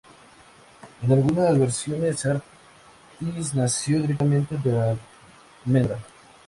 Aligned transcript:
En 1.03 1.11
algunas 1.11 1.59
versiones, 1.59 2.25
Atis 2.25 3.53
nació 3.53 4.01
directamente 4.01 4.57
de 4.57 4.71
la 4.71 4.97
almendra. 5.63 5.99